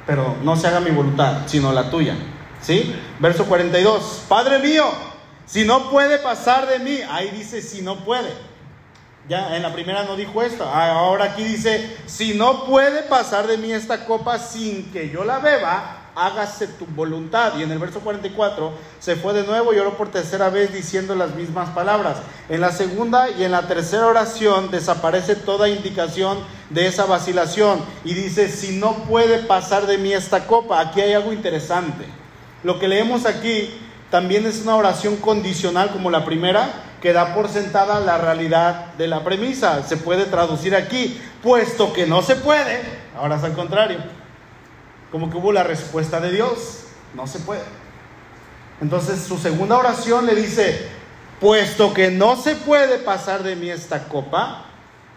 [0.06, 2.14] Pero no se haga mi voluntad, sino la tuya.
[2.60, 2.94] ¿Sí?
[3.18, 4.24] Verso 42.
[4.28, 4.84] Padre mío,
[5.48, 8.28] si no puede pasar de mí, ahí dice si no puede.
[9.30, 10.64] Ya en la primera no dijo esto.
[10.64, 15.24] Ah, ahora aquí dice, si no puede pasar de mí esta copa sin que yo
[15.24, 17.54] la beba, hágase tu voluntad.
[17.58, 21.14] Y en el verso 44 se fue de nuevo y oró por tercera vez diciendo
[21.14, 22.18] las mismas palabras.
[22.50, 27.80] En la segunda y en la tercera oración desaparece toda indicación de esa vacilación.
[28.04, 32.04] Y dice, si no puede pasar de mí esta copa, aquí hay algo interesante.
[32.64, 33.70] Lo que leemos aquí
[34.10, 39.06] también es una oración condicional como la primera, que da por sentada la realidad de
[39.06, 39.82] la premisa.
[39.82, 42.80] Se puede traducir aquí, puesto que no se puede,
[43.16, 43.98] ahora es al contrario.
[45.10, 47.62] Como que hubo la respuesta de Dios, no se puede.
[48.80, 50.88] Entonces su segunda oración le dice,
[51.40, 54.64] puesto que no se puede pasar de mí esta copa,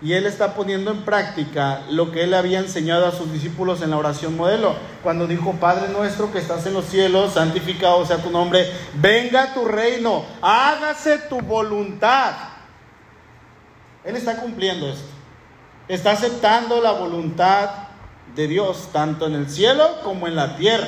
[0.01, 3.91] y él está poniendo en práctica lo que él había enseñado a sus discípulos en
[3.91, 8.31] la oración modelo, cuando dijo, Padre nuestro que estás en los cielos, santificado sea tu
[8.31, 12.33] nombre, venga tu reino, hágase tu voluntad.
[14.03, 15.05] Él está cumpliendo esto,
[15.87, 17.69] está aceptando la voluntad
[18.35, 20.87] de Dios, tanto en el cielo como en la tierra.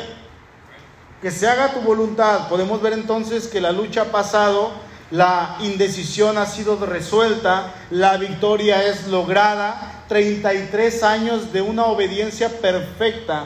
[1.21, 2.49] Que se haga tu voluntad.
[2.49, 4.71] Podemos ver entonces que la lucha ha pasado
[5.13, 13.45] la indecisión ha sido resuelta, la victoria es lograda, 33 años de una obediencia perfecta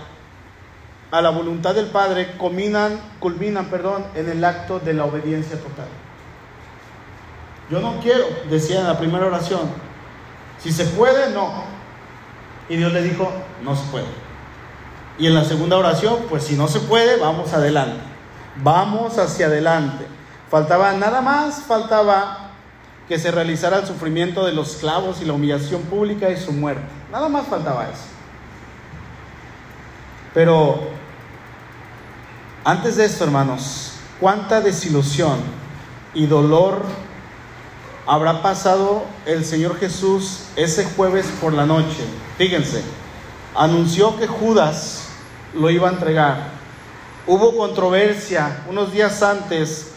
[1.12, 3.02] a la voluntad del Padre culminan,
[3.70, 5.88] perdón, en el acto de la obediencia total.
[7.70, 9.70] Yo no quiero, decía en la primera oración,
[10.64, 11.66] si se puede, no.
[12.70, 13.30] Y Dios le dijo,
[13.62, 14.08] no se puede.
[15.20, 18.00] Y en la segunda oración, pues si no se puede, vamos adelante.
[18.64, 20.16] Vamos hacia adelante.
[20.50, 22.52] Faltaba nada más, faltaba
[23.08, 26.84] que se realizara el sufrimiento de los esclavos y la humillación pública y su muerte.
[27.12, 28.04] Nada más faltaba eso.
[30.34, 30.80] Pero
[32.64, 35.38] antes de esto, hermanos, cuánta desilusión
[36.14, 36.82] y dolor
[38.06, 42.04] habrá pasado el Señor Jesús ese jueves por la noche.
[42.38, 42.84] Fíjense,
[43.56, 45.10] anunció que Judas
[45.54, 46.50] lo iba a entregar.
[47.26, 49.92] Hubo controversia unos días antes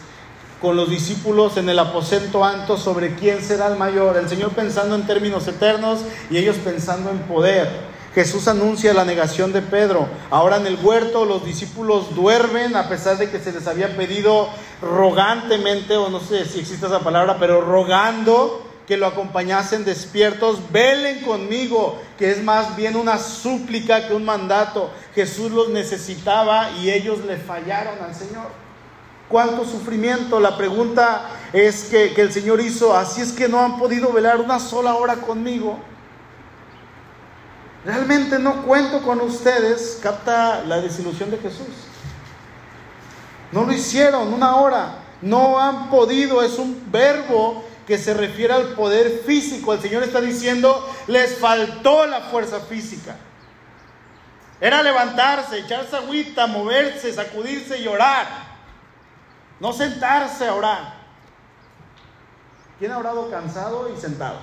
[0.61, 4.15] con los discípulos en el aposento alto sobre quién será el mayor.
[4.15, 7.67] El Señor pensando en términos eternos y ellos pensando en poder.
[8.13, 10.07] Jesús anuncia la negación de Pedro.
[10.29, 14.49] Ahora en el huerto los discípulos duermen a pesar de que se les había pedido
[14.81, 20.59] rogantemente, o no sé si existe esa palabra, pero rogando que lo acompañasen despiertos.
[20.71, 24.91] Velen conmigo, que es más bien una súplica que un mandato.
[25.15, 28.60] Jesús los necesitaba y ellos le fallaron al Señor
[29.31, 30.39] cuánto sufrimiento.
[30.39, 34.59] La pregunta es que, el Señor hizo, así es que no han podido velar una
[34.59, 35.79] sola hora conmigo.
[37.83, 41.67] Realmente no cuento con ustedes, capta la desilusión de Jesús.
[43.51, 48.73] No lo hicieron una hora, no han podido, es un verbo que se refiere al
[48.73, 49.73] poder físico.
[49.73, 53.15] El Señor está diciendo, les faltó la fuerza física.
[54.61, 58.50] Era levantarse, echarse agüita, moverse, sacudirse y orar.
[59.61, 60.95] No sentarse a orar.
[62.79, 64.39] ¿Quién ha orado cansado y sentado?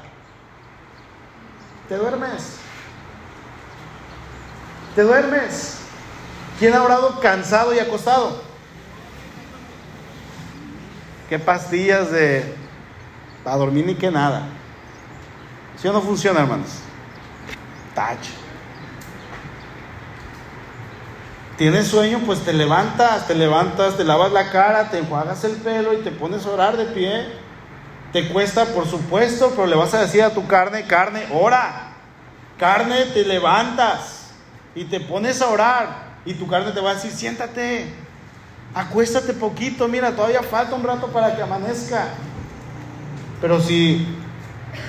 [1.88, 2.58] ¿Te duermes?
[4.94, 5.80] ¿Te duermes?
[6.60, 8.40] ¿Quién ha orado cansado y acostado?
[11.28, 12.54] ¿Qué pastillas de
[13.42, 14.46] para dormir ni que nada?
[15.76, 16.78] Si o no funciona, hermanos?
[17.92, 18.47] Touch.
[21.58, 25.92] Tienes sueño, pues te levantas, te levantas, te lavas la cara, te enjuagas el pelo
[25.92, 27.26] y te pones a orar de pie.
[28.12, 31.92] Te cuesta, por supuesto, pero le vas a decir a tu carne, carne, ora.
[32.58, 34.30] Carne, te levantas
[34.74, 36.08] y te pones a orar.
[36.24, 37.92] Y tu carne te va a decir, siéntate,
[38.74, 42.06] acuéstate poquito, mira, todavía falta un rato para que amanezca.
[43.40, 44.06] Pero si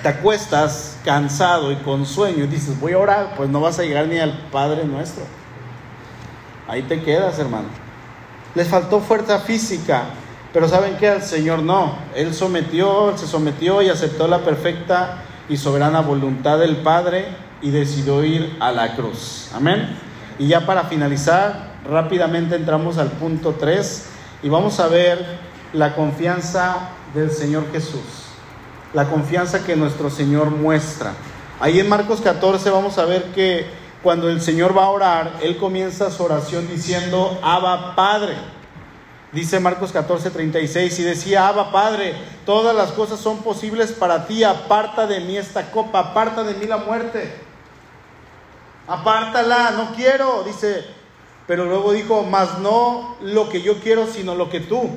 [0.04, 3.84] te acuestas cansado y con sueño y dices, voy a orar, pues no vas a
[3.84, 5.39] llegar ni al Padre nuestro.
[6.70, 7.68] Ahí te quedas, hermano.
[8.54, 10.04] Les faltó fuerza física,
[10.54, 11.10] pero ¿saben qué?
[11.10, 11.96] Al Señor no.
[12.16, 17.26] Él sometió, se sometió y aceptó la perfecta y soberana voluntad del Padre
[17.64, 19.50] y decidió ir a la cruz.
[19.56, 19.98] Amén.
[20.38, 24.06] Y ya para finalizar, rápidamente entramos al punto 3
[24.44, 25.40] y vamos a ver
[25.74, 28.28] la confianza del Señor Jesús.
[28.94, 31.14] La confianza que nuestro Señor muestra.
[31.60, 35.58] Ahí en Marcos 14 vamos a ver que cuando el Señor va a orar, Él
[35.58, 38.36] comienza su oración diciendo, Abba Padre.
[39.32, 42.16] Dice Marcos 14, 36, y decía, Abba Padre,
[42.46, 46.66] todas las cosas son posibles para ti, aparta de mí esta copa, aparta de mí
[46.66, 47.32] la muerte.
[48.88, 50.84] Apártala, no quiero, dice,
[51.46, 54.90] pero luego dijo, mas no lo que yo quiero, sino lo que tú.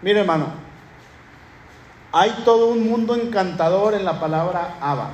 [0.00, 0.46] Mire hermano,
[2.12, 5.10] hay todo un mundo encantador en la palabra Abba.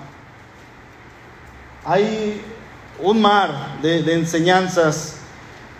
[1.84, 2.40] Hay
[3.00, 5.16] un mar de, enseñanzas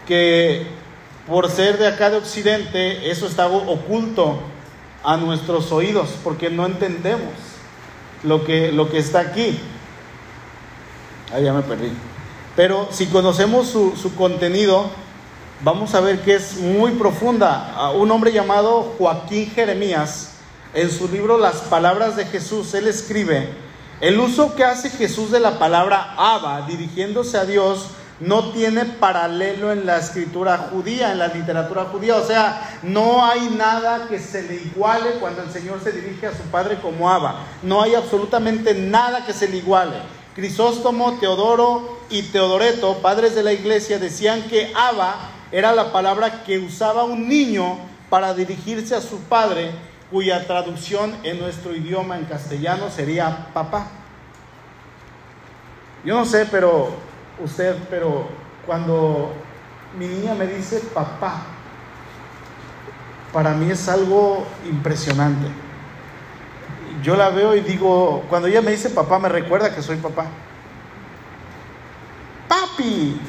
[0.07, 0.67] que
[1.27, 4.39] por ser de acá de Occidente, eso está oculto
[5.03, 7.33] a nuestros oídos, porque no entendemos
[8.23, 9.59] lo que, lo que está aquí.
[11.33, 11.93] Ahí ya me perdí.
[12.57, 14.91] Pero si conocemos su, su contenido,
[15.63, 17.91] vamos a ver que es muy profunda.
[17.97, 20.35] Un hombre llamado Joaquín Jeremías
[20.75, 23.49] en su libro Las Palabras de Jesús, él escribe,
[24.01, 27.89] el uso que hace Jesús de la palabra Abba, dirigiéndose a Dios,
[28.21, 32.17] no tiene paralelo en la escritura judía, en la literatura judía.
[32.17, 36.37] O sea, no hay nada que se le iguale cuando el Señor se dirige a
[36.37, 37.45] su Padre como Abba.
[37.63, 39.97] No hay absolutamente nada que se le iguale.
[40.35, 45.17] Crisóstomo, Teodoro y Teodoreto, padres de la iglesia, decían que Abba
[45.53, 47.79] era la palabra que usaba un niño
[48.11, 49.71] para dirigirse a su padre,
[50.15, 53.89] cuya traducción en nuestro idioma en castellano sería papá.
[56.05, 56.91] Yo no sé, pero
[57.43, 58.29] usted, pero
[58.65, 59.33] cuando
[59.99, 61.43] mi niña me dice papá,
[63.33, 65.49] para mí es algo impresionante.
[67.03, 70.27] Yo la veo y digo, cuando ella me dice papá, me recuerda que soy papá.
[72.47, 73.21] Papi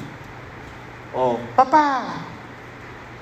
[1.15, 2.34] o papá.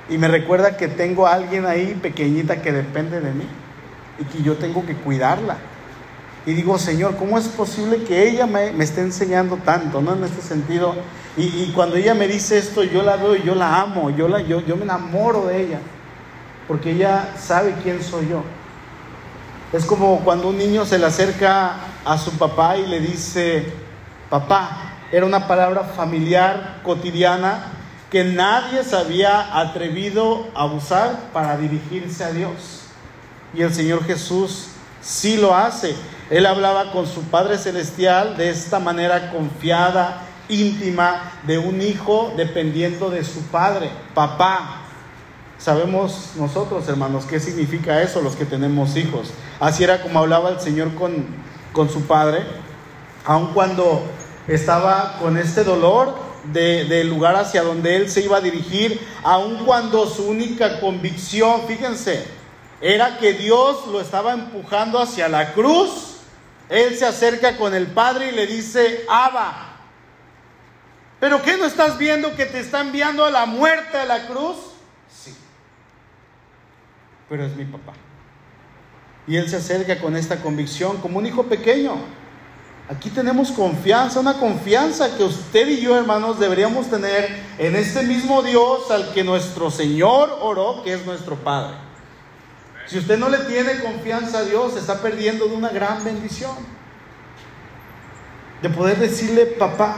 [0.09, 3.47] Y me recuerda que tengo a alguien ahí pequeñita que depende de mí
[4.19, 5.57] y que yo tengo que cuidarla.
[6.45, 10.13] Y digo, Señor, ¿cómo es posible que ella me, esté enseñando tanto, ¿no?
[10.13, 10.93] En este sentido.
[11.37, 14.41] Y, cuando ella me dice esto, yo la veo y yo la amo, yo, la,
[14.41, 15.79] yo, yo me enamoro de ella,
[16.67, 18.43] porque ella sabe quién soy yo.
[19.71, 23.65] Es como cuando un niño se le acerca a su papá y le dice,
[24.29, 27.71] papá, era una palabra familiar, cotidiana,
[28.13, 32.83] que nadie se había atrevido a usar para dirigirse a Dios.
[33.55, 34.67] Y el Señor Jesús
[35.01, 35.95] sí lo hace.
[36.29, 43.09] Él hablaba con su Padre Celestial de esta manera confiada, íntima, de un hijo dependiendo
[43.09, 44.81] de su Padre, papá.
[45.57, 49.31] Sabemos nosotros, hermanos, qué significa eso, los que tenemos hijos.
[49.59, 51.25] Así era como hablaba el Señor con,
[51.71, 52.43] con su Padre,
[53.25, 54.03] aun cuando
[54.47, 60.07] estaba con este dolor del lugar hacia donde él se iba a dirigir, aun cuando
[60.07, 62.25] su única convicción, fíjense,
[62.81, 66.17] era que Dios lo estaba empujando hacia la cruz.
[66.69, 69.77] Él se acerca con el Padre y le dice, Abba,
[71.19, 74.57] ¿pero qué no estás viendo que te está enviando a la muerte a la cruz?
[75.09, 75.33] Sí,
[77.29, 77.93] pero es mi papá.
[79.27, 82.22] Y él se acerca con esta convicción como un hijo pequeño.
[82.89, 88.41] Aquí tenemos confianza, una confianza que usted y yo, hermanos, deberíamos tener en este mismo
[88.43, 91.75] Dios al que nuestro Señor oró, que es nuestro Padre.
[92.85, 96.51] Si usted no le tiene confianza a Dios, está perdiendo de una gran bendición.
[98.61, 99.95] De poder decirle, papá.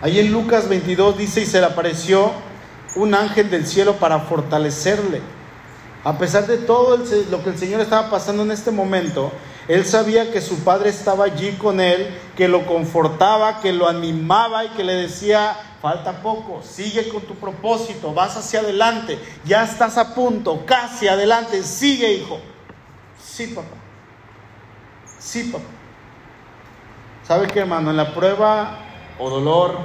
[0.00, 2.32] Ahí en Lucas 22 dice, y se le apareció
[2.94, 5.20] un ángel del cielo para fortalecerle.
[6.04, 6.96] A pesar de todo
[7.30, 9.32] lo que el Señor estaba pasando en este momento,
[9.68, 14.64] él sabía que su padre estaba allí con él, que lo confortaba, que lo animaba
[14.64, 19.98] y que le decía, falta poco, sigue con tu propósito, vas hacia adelante, ya estás
[19.98, 22.40] a punto, casi adelante, sigue hijo.
[23.22, 23.76] Sí, papá.
[25.18, 25.64] Sí, papá.
[27.22, 27.90] ¿Sabe qué, hermano?
[27.90, 28.78] En la prueba
[29.18, 29.78] o dolor,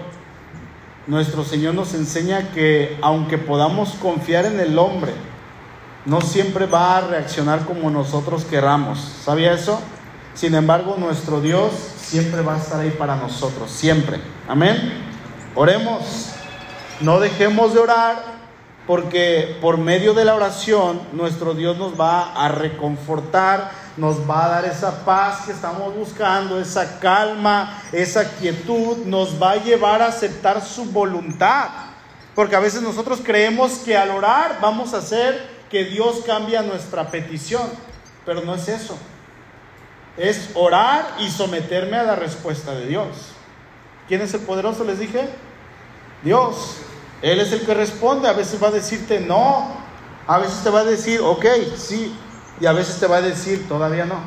[1.05, 5.13] nuestro Señor nos enseña que aunque podamos confiar en el hombre,
[6.07, 8.97] no siempre va a reaccionar como nosotros queramos.
[9.25, 9.81] ¿Sabía eso?
[10.33, 14.17] Sin embargo, nuestro Dios siempre va a estar ahí para nosotros, siempre.
[14.47, 15.03] Amén.
[15.53, 16.29] Oremos.
[17.01, 18.37] No dejemos de orar
[18.87, 24.49] porque por medio de la oración nuestro Dios nos va a reconfortar, nos va a
[24.49, 30.07] dar esa paz que estamos buscando, esa calma, esa quietud, nos va a llevar a
[30.07, 31.67] aceptar su voluntad.
[32.33, 37.09] Porque a veces nosotros creemos que al orar vamos a hacer que Dios cambia nuestra
[37.09, 37.69] petición,
[38.25, 38.97] pero no es eso.
[40.17, 43.07] Es orar y someterme a la respuesta de Dios.
[44.07, 44.83] ¿Quién es el poderoso?
[44.83, 45.29] Les dije.
[46.23, 46.77] Dios.
[47.21, 48.27] Él es el que responde.
[48.27, 49.67] A veces va a decirte no.
[50.25, 51.45] A veces te va a decir, ok,
[51.75, 52.15] sí.
[52.59, 54.19] Y a veces te va a decir, todavía no.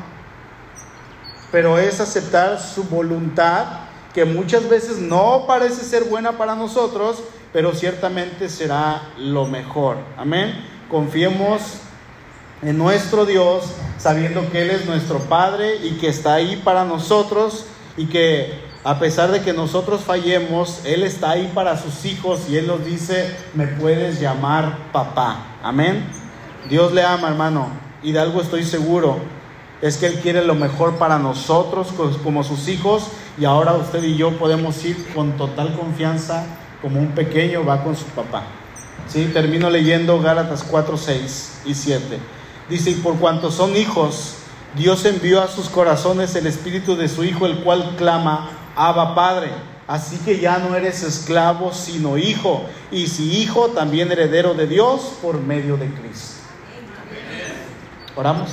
[1.51, 3.65] Pero es aceptar su voluntad,
[4.13, 7.21] que muchas veces no parece ser buena para nosotros,
[7.51, 9.97] pero ciertamente será lo mejor.
[10.17, 10.65] Amén.
[10.91, 11.61] Confiemos
[12.61, 13.63] en nuestro Dios,
[13.97, 17.65] sabiendo que Él es nuestro Padre y que está ahí para nosotros
[17.95, 22.57] y que a pesar de que nosotros fallemos, Él está ahí para sus hijos y
[22.57, 25.57] Él nos dice, me puedes llamar papá.
[25.63, 26.03] Amén.
[26.69, 27.69] Dios le ama, hermano,
[28.03, 29.19] y de algo estoy seguro,
[29.81, 33.07] es que Él quiere lo mejor para nosotros como sus hijos
[33.39, 36.45] y ahora usted y yo podemos ir con total confianza
[36.81, 38.43] como un pequeño va con su papá.
[39.11, 39.29] ¿Sí?
[39.33, 42.19] Termino leyendo Gálatas 4, 6 y 7.
[42.69, 44.35] Dice, y por cuanto son hijos,
[44.75, 49.49] Dios envió a sus corazones el espíritu de su Hijo, el cual clama, Abba Padre.
[49.85, 52.63] Así que ya no eres esclavo, sino hijo.
[52.89, 56.35] Y si hijo, también heredero de Dios por medio de Cristo.
[58.15, 58.49] Oramos.